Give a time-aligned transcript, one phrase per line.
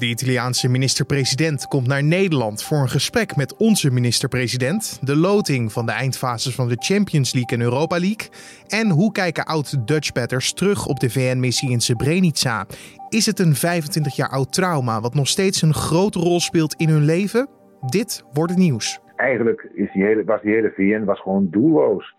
[0.00, 5.00] De Italiaanse minister-president komt naar Nederland voor een gesprek met onze minister-president.
[5.02, 8.28] De loting van de eindfases van de Champions League en Europa League.
[8.68, 12.66] En hoe kijken oud-Dutchbatters terug op de VN-missie in Srebrenica?
[13.08, 16.88] Is het een 25 jaar oud trauma wat nog steeds een grote rol speelt in
[16.88, 17.48] hun leven?
[17.86, 19.00] Dit wordt het nieuws.
[19.16, 22.14] Eigenlijk is die hele, was die hele VN was gewoon doelloos.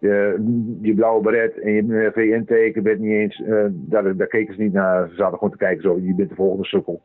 [0.00, 4.72] Je, blauwe beret en je VN-teken werd niet eens, uh, daar, daar keken ze niet
[4.72, 5.08] naar.
[5.08, 7.02] Ze zaten gewoon te kijken zo, je bent de volgende sukkel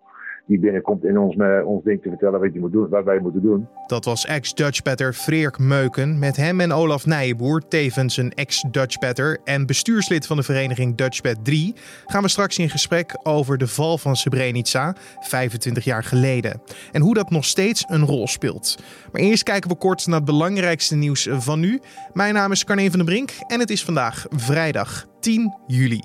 [0.52, 3.42] die binnenkomt en ons, uh, ons te vertellen wat, je moet doen, wat wij moeten
[3.42, 3.68] doen.
[3.88, 6.20] Dat was ex-Dutchbatter Freerk Meuken.
[6.20, 11.76] Met hem en Olaf Nijboer, tevens een ex-Dutchbatter en bestuurslid van de vereniging Dutchbat 3,
[12.06, 16.62] gaan we straks in gesprek over de val van Srebrenica 25 jaar geleden.
[16.92, 18.84] En hoe dat nog steeds een rol speelt.
[19.12, 21.80] Maar eerst kijken we kort naar het belangrijkste nieuws van nu.
[22.14, 26.00] Mijn naam is Carne van den Brink en het is vandaag vrijdag 10 juli.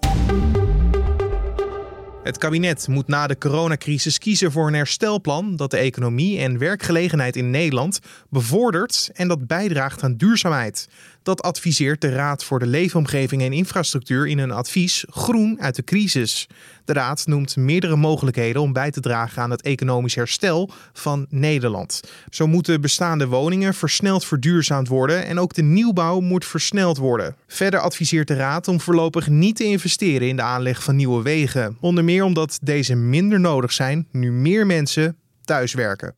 [2.26, 7.36] Het kabinet moet na de coronacrisis kiezen voor een herstelplan dat de economie en werkgelegenheid
[7.36, 7.98] in Nederland
[8.30, 10.88] bevordert en dat bijdraagt aan duurzaamheid.
[11.22, 15.84] Dat adviseert de Raad voor de Leefomgeving en Infrastructuur in een advies Groen uit de
[15.84, 16.46] crisis.
[16.84, 22.00] De Raad noemt meerdere mogelijkheden om bij te dragen aan het economisch herstel van Nederland.
[22.30, 27.36] Zo moeten bestaande woningen versneld verduurzaamd worden en ook de nieuwbouw moet versneld worden.
[27.46, 31.76] Verder adviseert de Raad om voorlopig niet te investeren in de aanleg van nieuwe wegen.
[31.80, 36.12] Onder meer omdat deze minder nodig zijn nu meer mensen thuiswerken.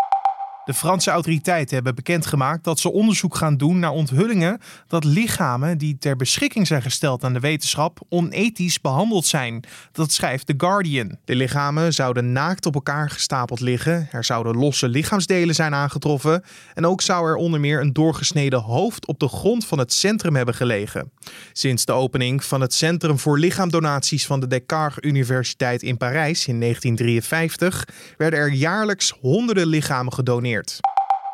[0.68, 5.98] De Franse autoriteiten hebben bekendgemaakt dat ze onderzoek gaan doen naar onthullingen dat lichamen die
[5.98, 9.64] ter beschikking zijn gesteld aan de wetenschap onethisch behandeld zijn.
[9.92, 11.16] Dat schrijft The Guardian.
[11.24, 14.08] De lichamen zouden naakt op elkaar gestapeld liggen.
[14.12, 16.44] Er zouden losse lichaamsdelen zijn aangetroffen.
[16.74, 20.36] En ook zou er onder meer een doorgesneden hoofd op de grond van het centrum
[20.36, 21.10] hebben gelegen.
[21.52, 26.60] Sinds de opening van het Centrum voor Lichaamdonaties van de Descartes Universiteit in Parijs in
[26.60, 30.56] 1953 werden er jaarlijks honderden lichamen gedoneerd.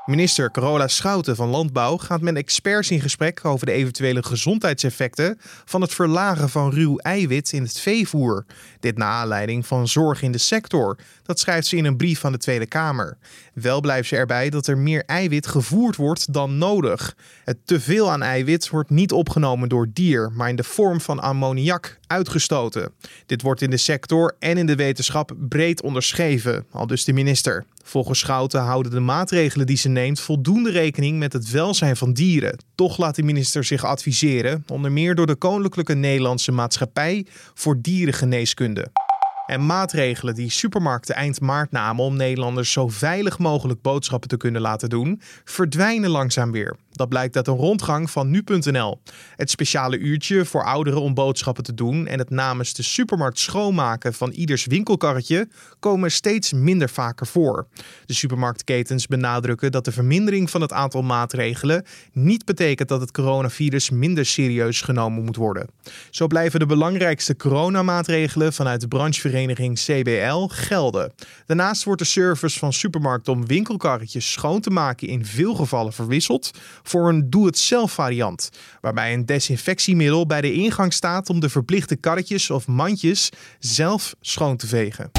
[0.05, 5.80] Minister Carola Schouten van Landbouw gaat met experts in gesprek over de eventuele gezondheidseffecten van
[5.80, 8.45] het verlagen van ruw eiwit in het veevoer.
[8.80, 10.98] Dit na aanleiding van zorg in de sector.
[11.23, 13.17] Dat schrijft ze in een brief van de Tweede Kamer.
[13.55, 17.17] Wel blijft ze erbij dat er meer eiwit gevoerd wordt dan nodig.
[17.45, 21.98] Het teveel aan eiwit wordt niet opgenomen door dier, maar in de vorm van ammoniak
[22.07, 22.92] uitgestoten.
[23.27, 27.64] Dit wordt in de sector en in de wetenschap breed onderschreven, al dus de minister.
[27.86, 32.58] Volgens Schouten houden de maatregelen die ze neemt voldoende rekening met het welzijn van dieren.
[32.74, 39.04] Toch laat de minister zich adviseren, onder meer door de Koninklijke Nederlandse Maatschappij voor Dierengeneeskunde.
[39.47, 44.61] En maatregelen die supermarkten eind maart namen om Nederlanders zo veilig mogelijk boodschappen te kunnen
[44.61, 46.77] laten doen, verdwijnen langzaam weer.
[46.91, 49.01] Dat blijkt uit een rondgang van nu.nl.
[49.37, 54.15] Het speciale uurtje voor ouderen om boodschappen te doen en het namens de supermarkt schoonmaken
[54.15, 57.67] van ieders winkelkarretje komen steeds minder vaker voor.
[58.07, 63.91] De supermarktketens benadrukken dat de vermindering van het aantal maatregelen niet betekent dat het coronavirus
[63.91, 65.69] minder serieus genomen moet worden.
[66.11, 69.33] Zo blijven de belangrijkste coronamaatregelen vanuit de branchevereniging
[69.74, 71.12] CBL gelden.
[71.46, 76.50] Daarnaast wordt de service van supermarkten om winkelkarretjes schoon te maken in veel gevallen verwisseld
[76.83, 78.50] voor een doe-het-zelf variant,
[78.80, 84.56] waarbij een desinfectiemiddel bij de ingang staat om de verplichte karretjes of mandjes zelf schoon
[84.56, 85.11] te vegen.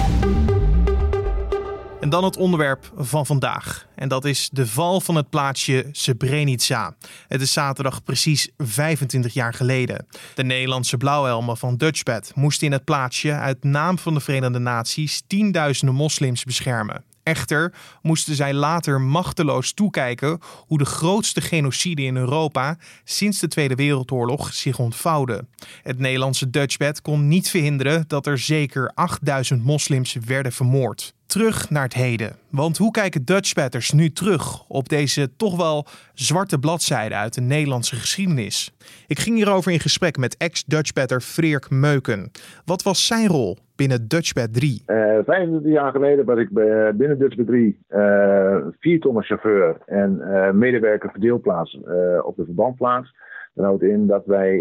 [2.05, 3.88] En dan het onderwerp van vandaag.
[3.95, 6.95] En dat is de val van het plaatsje Srebrenica.
[7.27, 10.07] Het is zaterdag precies 25 jaar geleden.
[10.35, 15.23] De Nederlandse blauwhelmen van Dutchbat moesten in het plaatsje uit naam van de Verenigde Naties
[15.27, 17.03] tienduizenden moslims beschermen.
[17.25, 23.75] Echter moesten zij later machteloos toekijken hoe de grootste genocide in Europa sinds de Tweede
[23.75, 25.46] Wereldoorlog zich ontvouwde.
[25.84, 31.84] Het Nederlandse Dutchbed kon niet verhinderen dat er zeker 8000 moslims werden vermoord terug naar
[31.84, 32.36] het heden.
[32.50, 37.96] Want hoe kijken Dutchbatters nu terug op deze toch wel zwarte bladzijde uit de Nederlandse
[37.96, 38.72] geschiedenis?
[39.07, 42.31] Ik ging hierover in gesprek met ex-Dutchbatter Freerk Meuken.
[42.66, 44.84] Wat was zijn rol binnen Dutchbat 3?
[44.88, 46.50] Uh, 25 jaar geleden was ik
[46.98, 51.80] binnen Dutchbat 3 uh, viertonnen chauffeur en uh, medewerker verdeelplaats
[52.24, 53.16] op de verbandplaats.
[53.54, 54.60] Dat houdt in dat wij,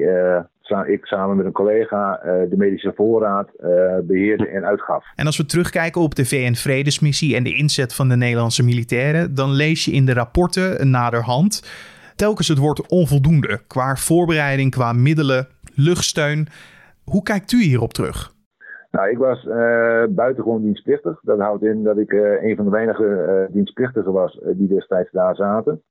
[0.86, 3.48] ik samen met een collega, de medische voorraad
[4.02, 5.04] beheerde en uitgaf.
[5.14, 9.50] En als we terugkijken op de VN-vredesmissie en de inzet van de Nederlandse militairen, dan
[9.50, 11.62] lees je in de rapporten naderhand
[12.16, 16.48] telkens het woord onvoldoende qua voorbereiding, qua middelen, luchtsteun.
[17.04, 18.33] Hoe kijkt u hierop terug?
[18.94, 21.20] Nou, ik was uh, buitengewoon dienstplichtig.
[21.22, 25.10] Dat houdt in dat ik uh, een van de weinige uh, dienstplichtigen was die destijds
[25.10, 25.82] daar zaten.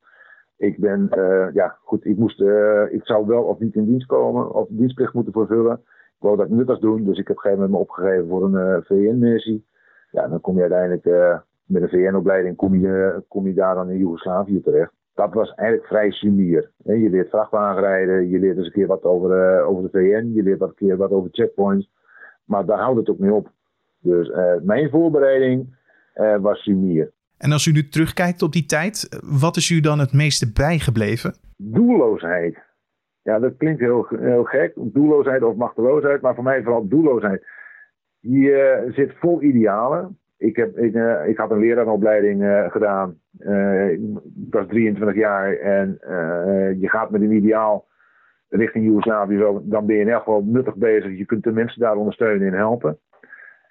[0.57, 1.09] Ik ben,
[1.53, 2.41] ja, goed, ik moest,
[2.89, 5.73] ik zou wel of niet in dienst komen, of dienstplicht moeten vervullen.
[5.83, 8.43] Ik wou dat nuttig doen, dus ik heb op een gegeven moment me opgegeven voor
[8.43, 9.65] een VN-missie.
[10.11, 11.05] Ja, dan kom je uiteindelijk
[11.65, 14.91] met een VN-opleiding kom je, kom je daar dan in Joegoslavië terecht.
[15.13, 16.71] Dat was eigenlijk vrij sumier.
[16.77, 20.59] Je leert vrachtwagenrijden, je leert eens een keer wat over, over de VN, je leert
[20.59, 21.89] wat een keer wat over checkpoints.
[22.45, 23.51] Maar daar houdt het ook mee op.
[23.99, 24.31] Dus
[24.63, 25.75] mijn voorbereiding
[26.41, 27.11] was sumier.
[27.37, 31.35] En als u nu terugkijkt op die tijd, wat is u dan het meeste bijgebleven?
[31.57, 32.57] Doelloosheid.
[33.21, 34.73] Ja, dat klinkt heel, heel gek.
[34.75, 37.45] Doelloosheid of machteloosheid, maar voor mij vooral doelloosheid.
[38.19, 40.19] Je uh, zit vol idealen.
[40.37, 43.19] Ik, heb, ik, uh, ik had een leraaropleiding gedaan.
[43.89, 43.99] ik
[44.49, 45.97] was 23 jaar en
[46.79, 47.87] je gaat met een ideaal
[48.55, 49.37] richting Joegoslavië.
[49.63, 51.17] Dan ben je in elk geval nuttig bezig.
[51.17, 52.99] Je kunt de mensen daar ondersteunen en helpen.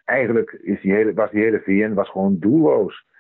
[0.05, 3.11] Eigenlijk is die hele, was die hele VN was gewoon doelloos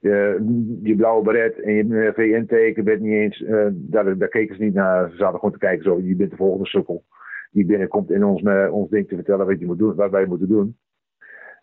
[0.00, 5.10] je blauwe beret en je VN-teken werd niet eens, uh, daar, keken ze niet naar.
[5.10, 7.04] Ze zaten gewoon te kijken zo, je bent de volgende sukkel
[7.50, 10.26] die binnenkomt in ons, uh, ons ding te vertellen wat, je moet doen, wat wij
[10.26, 10.76] moeten doen.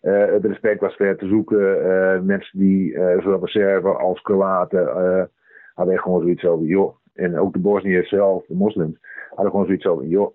[0.00, 2.26] Het respect was ver te zoeken.
[2.26, 4.86] mensen die, zowel Serven als Kroaten,
[5.74, 6.96] hadden gewoon zoiets over, joh.
[7.18, 8.98] En ook de Bosniërs zelf, de moslims,
[9.28, 10.34] hadden gewoon zoiets over, joh.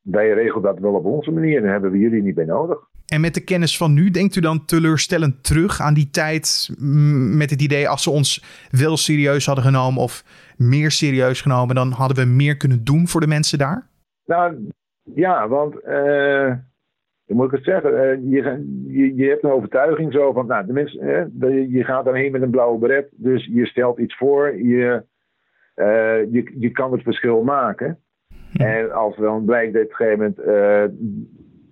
[0.00, 2.88] wij regelen dat wel op onze manier en hebben we jullie niet bij nodig.
[3.06, 6.70] En met de kennis van nu, denkt u dan teleurstellend terug aan die tijd
[7.36, 10.24] met het idee als ze ons wel serieus hadden genomen of
[10.56, 13.86] meer serieus genomen, dan hadden we meer kunnen doen voor de mensen daar?
[14.26, 14.70] Nou
[15.14, 16.52] ja, want uh,
[17.26, 20.72] moet ik het zeggen, uh, je, je, je, hebt een overtuiging zo van, nou, de
[20.72, 25.04] mensen, uh, je gaat daarheen met een blauwe beret, dus je stelt iets voor, je,
[26.30, 27.98] je, je kan het verschil maken.
[28.52, 28.62] Hm.
[28.62, 30.38] En als dan blijkt dat op een gegeven moment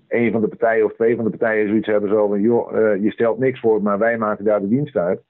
[0.09, 3.03] een van de partijen of twee van de partijen zoiets hebben zo van, joh, uh,
[3.03, 5.21] je stelt niks voor, maar wij maken daar de dienst uit.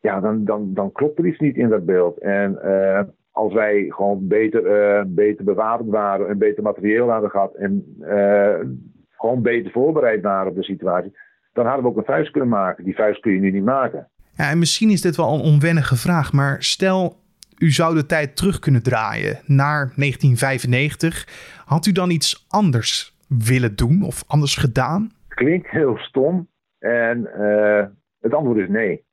[0.00, 2.18] Ja, dan, dan, dan klopt er iets niet in dat beeld.
[2.18, 3.00] En uh,
[3.30, 7.96] als wij gewoon beter, uh, beter bewapend waren en beter materieel hadden gehad en
[9.10, 11.16] gewoon beter voorbereid waren op de situatie,
[11.52, 12.84] dan hadden we ook een vuist kunnen maken.
[12.84, 14.08] Die vuist kun je nu niet maken.
[14.34, 17.21] Ja, en misschien is dit wel een onwennige vraag, maar stel
[17.62, 21.26] u zou de tijd terug kunnen draaien naar 1995.
[21.64, 25.10] Had u dan iets anders willen doen of anders gedaan?
[25.28, 26.48] Klinkt heel stom.
[26.78, 27.84] En uh,
[28.20, 29.04] het antwoord is nee.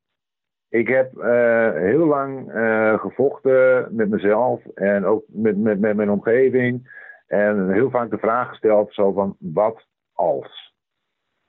[0.68, 6.10] Ik heb uh, heel lang uh, gevochten met mezelf en ook met, met, met mijn
[6.10, 6.98] omgeving.
[7.26, 10.74] En heel vaak de vraag gesteld zo van wat als?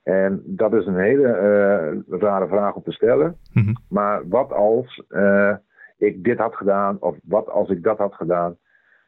[0.03, 3.37] En dat is een hele rare vraag om te stellen.
[3.53, 3.75] Mm -hmm.
[3.89, 5.03] Maar wat als
[6.01, 8.57] ik dit had gedaan of wat als ik dat had gedaan?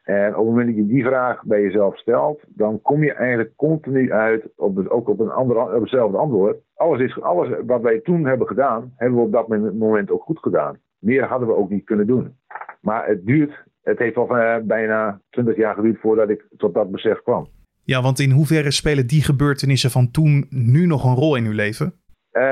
[0.04, 3.56] En op het moment dat je die vraag bij jezelf stelt, dan kom je eigenlijk
[3.56, 6.56] continu uit op het, ook op, een andere, op hetzelfde antwoord.
[6.74, 9.48] Alles, is, alles wat wij toen hebben gedaan, hebben we op dat
[9.78, 10.78] moment ook goed gedaan.
[10.98, 12.36] Meer hadden we ook niet kunnen doen.
[12.80, 16.90] Maar het duurt, het heeft al uh, bijna 20 jaar geduurd voordat ik tot dat
[16.90, 17.48] besef kwam.
[17.82, 21.52] Ja, want in hoeverre spelen die gebeurtenissen van toen nu nog een rol in uw
[21.52, 21.94] leven?
[22.34, 22.42] Uh,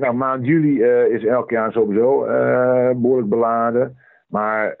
[0.00, 2.20] nou, maand juli uh, is elk jaar sowieso
[2.96, 3.96] behoorlijk beladen.
[4.26, 4.76] Maar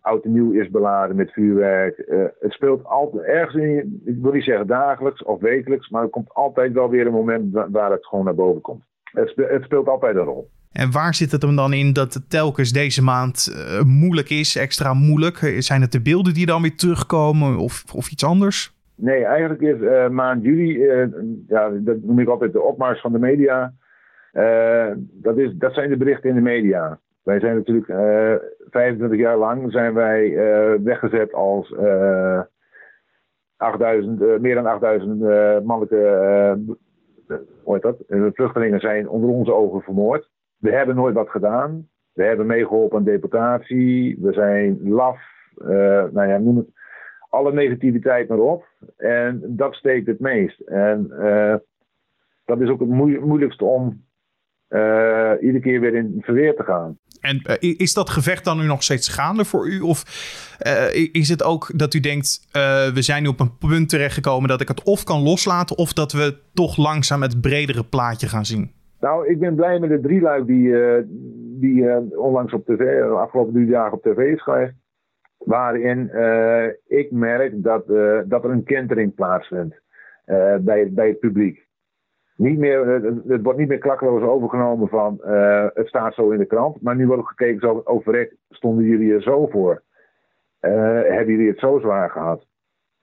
[0.00, 1.96] oud en nieuw is beladen met vuurwerk.
[2.40, 6.34] Het speelt altijd ergens in, ik wil niet zeggen dagelijks of wekelijks, maar er komt
[6.34, 8.84] altijd wel weer een moment waar het gewoon naar boven komt.
[9.04, 10.50] Het speelt, het speelt altijd een rol.
[10.72, 13.56] En waar zit het hem dan in dat het telkens deze maand
[13.86, 15.54] moeilijk is, extra moeilijk?
[15.58, 18.75] Zijn het de beelden die dan weer terugkomen of, of iets anders?
[18.96, 21.06] Nee, eigenlijk is uh, maand juli, uh,
[21.46, 23.72] ja, dat noem ik altijd de opmars van de media.
[25.02, 27.00] dat, is, dat zijn de berichten in de media.
[27.22, 30.32] Wij zijn natuurlijk uh, eh, 25 jaar lang zijn wij
[30.82, 32.40] weggezet als uh,
[33.56, 35.20] 8000, meer dan 8000
[35.64, 36.58] mannelijke
[37.64, 37.96] heet dat?
[38.32, 40.30] vluchtelingen zijn onder onze ogen vermoord.
[40.58, 41.88] We hebben nooit wat gedaan.
[42.12, 44.18] We hebben meegeholpen aan deportatie.
[44.20, 45.18] We zijn laf.
[46.10, 46.66] nou ja, noem het.
[47.28, 48.64] Alle negativiteit maar op.
[48.96, 50.60] En dat steekt het meest.
[50.60, 51.08] En
[52.44, 52.88] dat is ook het
[53.20, 54.04] moeilijkste om
[54.68, 56.98] uh, iedere keer weer in verweer te gaan.
[57.20, 59.80] En uh, is dat gevecht dan nu nog steeds gaande voor u?
[59.80, 60.04] Of
[60.66, 62.48] uh, is het ook dat u denkt,
[62.94, 66.12] we zijn nu op een punt terechtgekomen dat ik het of kan loslaten, of dat
[66.12, 68.70] we toch langzaam het bredere plaatje gaan zien?
[69.00, 70.74] Nou, ik ben blij met de drie luik die,
[71.60, 71.84] die
[72.18, 74.74] onlangs op tv, de afgelopen drie dagen op tv is geweest.
[75.46, 76.10] Waarin
[76.86, 77.86] ik merk dat,
[78.28, 79.80] dat er een kentering plaatsvindt
[80.60, 81.66] bij, bij het publiek
[82.36, 85.20] niet meer, eh, het wordt niet meer klakkeloos overgenomen van
[85.74, 86.82] het staat zo in de krant.
[86.82, 89.82] Maar nu wordt ook gekeken zo overrek, stonden jullie er zo voor?
[90.60, 92.46] Hebben jullie het zo zwaar gehad?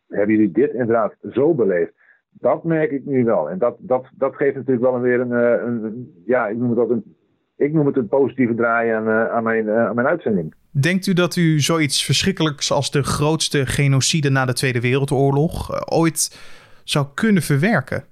[0.07, 1.93] Hebben jullie dit inderdaad zo beleefd?
[2.29, 3.49] Dat merk ik nu wel.
[3.49, 7.15] En dat, dat, dat geeft natuurlijk wel weer een, een, ja, ik noem het, een,
[7.55, 10.53] ik noem het een positieve draai aan, aan, mijn, aan mijn uitzending.
[10.81, 16.39] Denkt u dat u zoiets verschrikkelijks als de grootste genocide na de Tweede Wereldoorlog ooit
[16.83, 18.03] zou kunnen verwerken?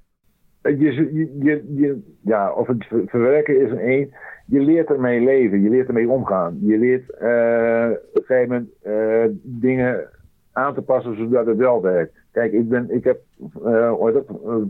[0.62, 0.94] Je,
[1.39, 4.10] je, je, ja, of het verwerken is één.
[4.46, 6.58] Je leert ermee leven, je leert ermee omgaan.
[6.62, 8.70] Je leert uh, op een gegeven moment
[9.44, 10.10] dingen
[10.51, 12.13] aan te passen zodat het wel werkt.
[12.32, 13.22] Kijk, ik, ben, ik heb
[13.65, 13.94] uh,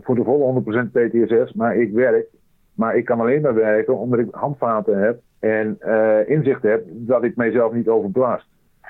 [0.00, 2.26] voor de volle 100% PTSS, maar ik werk.
[2.74, 5.78] Maar ik kan alleen maar werken omdat ik handvaten heb en
[6.26, 8.46] inzicht heb dat ik mijzelf niet overbelast.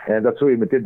[0.06, 0.84] En dat zul je met dit,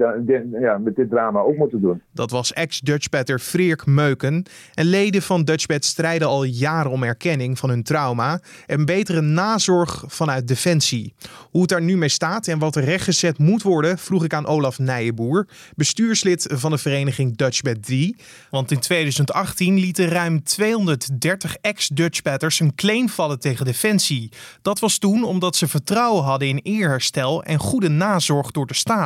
[0.60, 2.02] ja, met dit drama ook moeten doen.
[2.12, 4.44] Dat was ex-Dutchbatter Freerk Meuken.
[4.74, 10.04] En leden van Dutchbed strijden al jaren om erkenning van hun trauma en betere nazorg
[10.06, 11.14] vanuit Defensie.
[11.50, 14.46] Hoe het daar nu mee staat en wat er rechtgezet moet worden, vroeg ik aan
[14.46, 15.46] Olaf Nijenboer,
[15.76, 18.16] bestuurslid van de vereniging Dutchbed 3.
[18.50, 24.32] Want in 2018 lieten ruim 230 ex-Dutchbatters een claim vallen tegen Defensie.
[24.62, 29.04] Dat was toen omdat ze vertrouwen hadden in eerherstel en goede nazorg door de staat.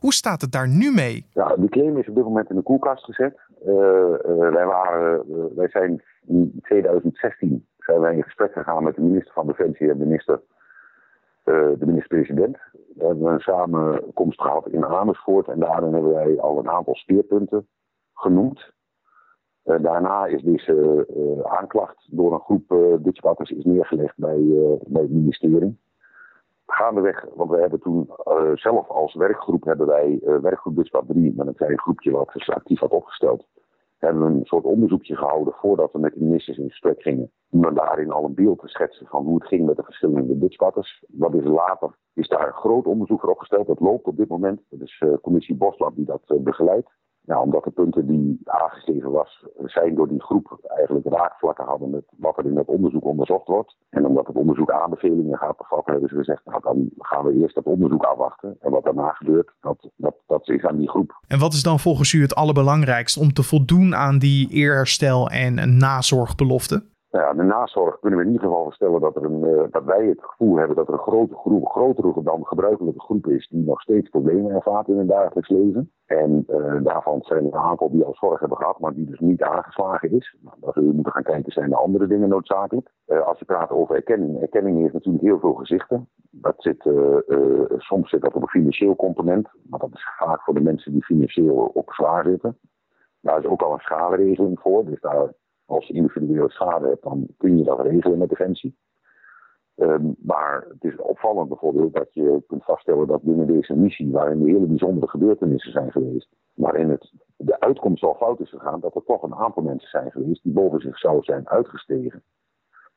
[0.00, 1.26] Hoe staat het daar nu mee?
[1.32, 3.40] Ja, die claim is op dit moment in de koelkast gezet.
[3.66, 8.94] Uh, uh, wij, waren, uh, wij zijn in 2016 zijn wij in gesprek gegaan met
[8.94, 10.40] de minister van Defensie en de minister,
[11.44, 12.58] de minister-president.
[12.72, 17.68] We hebben een samenkomst gehad in Amersfoort en daarin hebben wij al een aantal speerpunten
[18.14, 18.72] genoemd.
[19.62, 21.06] daarna is deze
[21.48, 24.38] aanklacht door een groep uh, Dutchbatters is neergelegd bij,
[24.86, 25.78] bij het ministerie
[26.66, 31.32] gaandeweg, want we hebben toen uh, zelf als werkgroep hebben wij uh, werkgroep Dutchbad 3
[31.36, 33.46] met een klein groepje wat zich actief had opgesteld.
[33.98, 37.30] Hebben we een soort onderzoekje gehouden voordat we met de ministers in gesprek gingen.
[37.50, 41.04] Om daarin al een beeld te schetsen van hoe het ging met de verschillende Dutchbatters.
[41.08, 43.66] Wat is later, is daar een groot onderzoek voor opgesteld.
[43.66, 44.60] Dat loopt op dit moment.
[44.68, 46.90] Dat is uh, commissie Boslab die dat begeleidt.
[47.26, 52.04] Nou, omdat de punten die aangegeven was, zijn door die groep eigenlijk raakvlakken hadden met
[52.16, 53.76] wat er in het onderzoek onderzocht wordt.
[53.90, 57.54] En omdat het onderzoek aanbevelingen gaat bevatten, hebben ze gezegd, nou dan gaan we eerst
[57.54, 58.56] dat onderzoek afwachten.
[58.60, 61.18] En wat daarna gebeurt, dat, dat, dat is aan die groep.
[61.28, 65.76] En wat is dan volgens u het allerbelangrijkste om te voldoen aan die eerherstel en
[65.76, 66.92] nazorgbelofte?
[67.14, 69.84] Nou ja, de nazorg kunnen we in ieder geval stellen dat, er een, uh, dat
[69.84, 73.64] wij het gevoel hebben dat er een grote groep, grotere dan gebruikelijke groep is die
[73.64, 75.92] nog steeds problemen ervaart in het dagelijks leven.
[76.06, 79.18] En uh, daarvan zijn er een aantal die al zorg hebben gehad, maar die dus
[79.18, 80.36] niet aangeslagen is.
[80.40, 82.90] Nou, zul je moeten gaan kijken, zijn er andere dingen noodzakelijk?
[83.06, 86.08] Uh, als je praat over erkenning, erkenning heeft natuurlijk heel veel gezichten.
[86.30, 86.88] Dat zit,
[87.76, 91.04] soms zit dat op een financieel component, maar dat is vaak voor de mensen die
[91.04, 92.58] financieel op zwaar zitten.
[93.20, 95.32] Daar is ook al een schaderegeling voor, dus daar
[95.74, 98.76] als je individuele schade hebt, dan kun je dat regelen met Defensie.
[99.76, 104.46] Um, maar het is opvallend bijvoorbeeld dat je kunt vaststellen dat binnen deze missie, waarin
[104.46, 109.04] hele bijzondere gebeurtenissen zijn geweest, waarin het, de uitkomst al fout is gegaan, dat er
[109.04, 112.22] toch een aantal mensen zijn geweest die boven zichzelf zijn uitgestegen.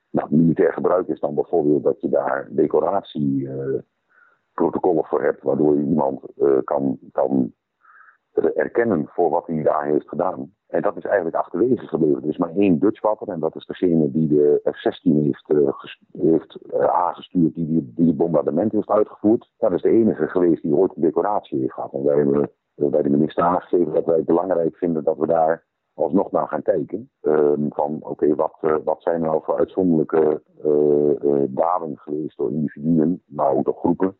[0.09, 5.83] Nou, militair gebruik is dan bijvoorbeeld dat je daar decoratieprotocollen uh, voor hebt, waardoor je
[5.83, 7.53] iemand uh, kan, kan
[8.55, 10.55] erkennen voor wat hij daar heeft gedaan.
[10.67, 12.23] En dat is eigenlijk achterwege gebleven.
[12.23, 15.69] Er is maar één Dutchwatter en dat is degene die de F-16 heeft, uh,
[16.11, 19.51] heeft uh, aangestuurd, die, die, die bombardement heeft uitgevoerd.
[19.57, 21.93] Dat is de enige geweest die ooit een decoratie heeft gehad.
[21.93, 25.27] En wij hebben uh, bij de minister aangegeven dat wij het belangrijk vinden dat we
[25.27, 27.09] daar alsnog naar gaan kijken.
[27.21, 30.41] Ehm, van oké, wat, wat zijn nou voor uitzonderlijke
[31.49, 34.17] daden geweest door individuen, maar ook door groepen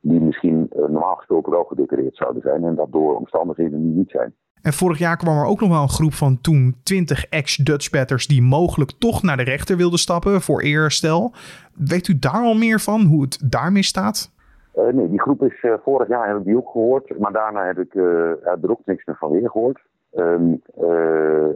[0.00, 4.34] die misschien normaal gesproken wel gedecoreerd zouden zijn en dat door omstandigheden nu niet zijn.
[4.62, 8.42] En vorig jaar kwam er ook nog wel een groep van toen 20 ex-Dutchbatters die
[8.42, 11.32] mogelijk toch naar de rechter wilden stappen voor eerherstel.
[11.74, 14.32] Weet u daar al meer van, hoe het daarmee staat?
[14.74, 17.66] Uh, nee, die groep is uh, vorig jaar heb ik die ook gehoord, maar daarna
[17.66, 19.80] heb ik er ook niks meer van weer gehoord.
[20.14, 20.62] Um,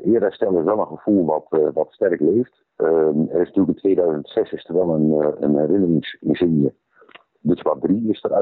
[0.04, 2.64] eerherstel is wel een gevoel wat, wat sterk leeft.
[2.76, 6.73] Um, er is natuurlijk in 2006 is er wel een, een herinneringsinsigne
[7.42, 8.32] wat 3 is er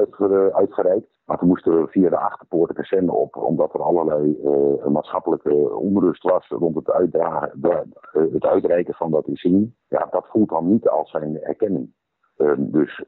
[0.53, 1.19] uitgereikt.
[1.25, 5.75] Maar toen moesten we via de achterpoort de kazerne op, omdat er allerlei uh, maatschappelijke
[5.75, 9.69] onrust was rond het, uitdragen, de, uh, het uitreiken van dat insigne.
[9.87, 11.93] Ja, dat voelt dan niet als zijn erkenning.
[12.37, 13.03] Uh, dus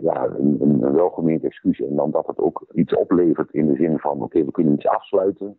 [0.00, 1.80] ja, een, een, welgemeend excuus.
[1.80, 4.86] En dan dat het ook iets oplevert in de zin van: oké, we kunnen iets
[4.86, 5.58] afsluiten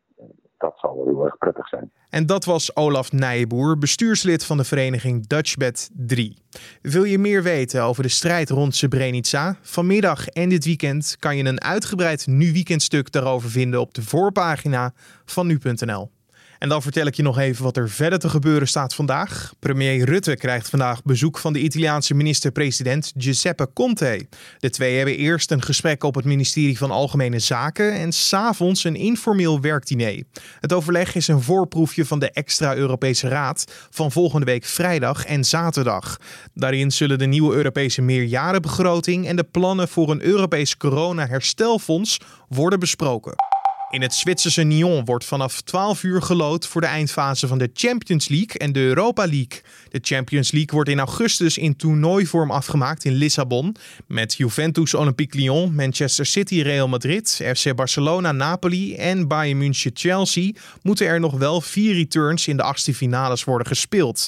[0.59, 1.91] dat zal wel heel erg prettig zijn.
[2.09, 6.37] En dat was Olaf Nijboer, bestuurslid van de vereniging Dutchbed 3.
[6.81, 9.57] Wil je meer weten over de strijd rond Srebrenica?
[9.61, 14.93] Vanmiddag en dit weekend kan je een uitgebreid Nu Weekendstuk daarover vinden op de voorpagina
[15.25, 16.11] van nu.nl.
[16.59, 19.53] En dan vertel ik je nog even wat er verder te gebeuren staat vandaag.
[19.59, 24.27] Premier Rutte krijgt vandaag bezoek van de Italiaanse minister-president Giuseppe Conte.
[24.57, 28.95] De twee hebben eerst een gesprek op het ministerie van Algemene Zaken en s'avonds een
[28.95, 30.23] informeel werkdiner.
[30.59, 35.43] Het overleg is een voorproefje van de extra Europese Raad van volgende week vrijdag en
[35.43, 36.17] zaterdag.
[36.53, 43.48] Daarin zullen de nieuwe Europese meerjarenbegroting en de plannen voor een Europees corona-herstelfonds worden besproken.
[43.91, 48.27] In het Zwitserse Nyon wordt vanaf 12 uur gelood voor de eindfase van de Champions
[48.27, 49.62] League en de Europa League.
[49.89, 53.75] De Champions League wordt in augustus in toernooivorm afgemaakt in Lissabon.
[54.08, 60.51] Met Juventus Olympique Lyon, Manchester City Real Madrid, FC Barcelona Napoli en Bayern München Chelsea
[60.81, 64.27] moeten er nog wel vier returns in de achtste finales worden gespeeld.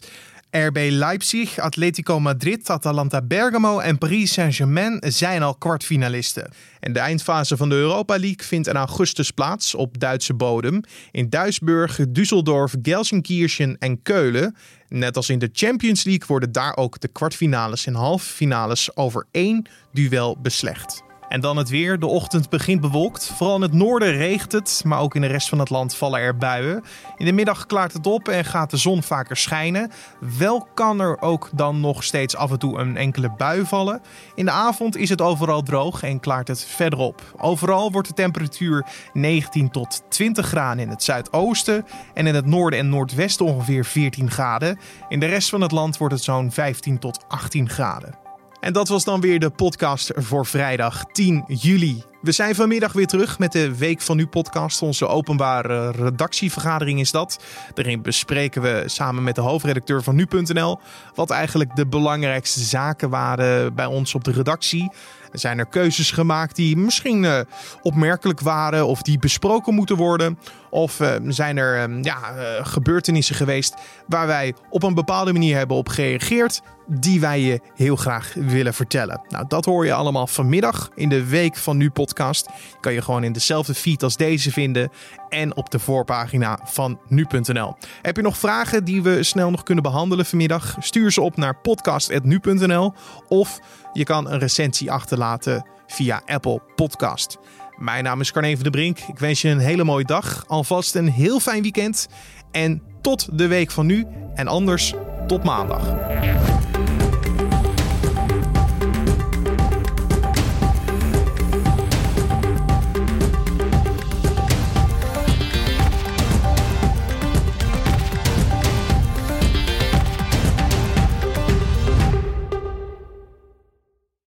[0.52, 6.52] RB Leipzig, Atletico Madrid, Atalanta Bergamo en Paris Saint-Germain zijn al kwartfinalisten.
[6.80, 10.82] En de eindfase van de Europa League vindt in augustus plaats op Duitse bodem.
[11.12, 14.56] In Duisburg, Düsseldorf, Gelsenkirchen en Keulen.
[14.88, 19.26] Net als in de Champions League worden daar ook de kwartfinales en halve finales over
[19.32, 21.04] één duel beslecht.
[21.32, 22.00] En dan het weer.
[22.00, 23.32] De ochtend begint bewolkt.
[23.36, 26.20] Vooral in het noorden regent het, maar ook in de rest van het land vallen
[26.20, 26.84] er buien.
[27.18, 29.92] In de middag klaart het op en gaat de zon vaker schijnen.
[30.38, 34.02] Wel kan er ook dan nog steeds af en toe een enkele bui vallen.
[34.36, 37.22] In de avond is het overal droog en klaart het verder op.
[37.38, 42.80] Overal wordt de temperatuur 19 tot 20 graden in het zuidoosten en in het noorden
[42.80, 44.80] en noordwesten ongeveer 14 graden.
[45.10, 48.21] In de rest van het land wordt het zo'n 15 tot 18 graden.
[48.62, 52.11] En dat was dan weer de podcast voor vrijdag 10 juli.
[52.22, 54.82] We zijn vanmiddag weer terug met de Week van Nu podcast.
[54.82, 57.44] Onze openbare redactievergadering is dat.
[57.74, 60.80] Daarin bespreken we samen met de hoofdredacteur van Nu.nl
[61.16, 64.92] wat eigenlijk de belangrijkste zaken waren bij ons op de redactie.
[65.32, 67.40] Er zijn er keuzes gemaakt die misschien uh,
[67.82, 70.40] opmerkelijk waren of die besproken moeten worden.
[70.70, 72.18] Of uh, zijn er uh, ja,
[72.62, 73.76] gebeurtenissen geweest
[74.08, 78.74] waar wij op een bepaalde manier hebben op gereageerd, die wij je heel graag willen
[78.74, 79.22] vertellen.
[79.30, 82.48] Nou, dat hoor je allemaal vanmiddag in de Week van Nu podcast.
[82.80, 84.90] Kan je gewoon in dezelfde feed als deze vinden
[85.30, 87.76] en op de voorpagina van nu.nl.
[88.02, 90.76] Heb je nog vragen die we snel nog kunnen behandelen vanmiddag?
[90.80, 92.94] Stuur ze op naar podcast.nu.nl
[93.28, 93.60] of
[93.94, 97.38] je kan een recensie achterlaten via Apple Podcast.
[97.78, 99.00] Mijn naam is Carne van de Brink.
[99.00, 100.44] Ik wens je een hele mooie dag.
[100.48, 102.08] Alvast een heel fijn weekend.
[102.52, 104.08] En tot de week van nu.
[104.36, 104.94] En anders
[105.28, 105.94] tot maandag.